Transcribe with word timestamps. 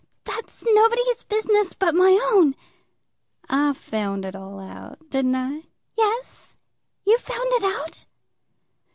That's 0.23 0.63
nobody's 0.65 1.23
business 1.25 1.73
but 1.73 1.93
my 1.93 2.19
own." 2.33 2.55
"I 3.47 3.73
found 3.73 4.25
it 4.25 4.35
all 4.35 4.59
out; 4.59 4.97
didn't 5.11 5.35
I?" 5.35 5.65
"Yes; 5.95 6.57
you 7.05 7.19
found 7.19 7.49
it 7.51 7.63
out." 7.63 8.07